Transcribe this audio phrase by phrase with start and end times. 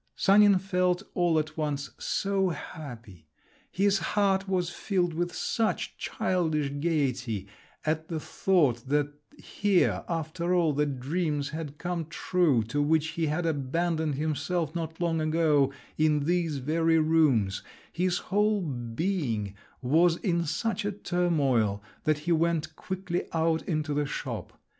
[0.15, 3.27] Sanin felt all at once so happy,
[3.69, 7.45] his heart was filled with such childish gaiety
[7.85, 13.27] at the thought, that here, after all, the dreams had come true to which he
[13.27, 17.61] had abandoned himself not long ago in these very rooms,
[17.93, 24.07] his whole being was in such a turmoil that he went quickly out into the
[24.07, 24.59] shop.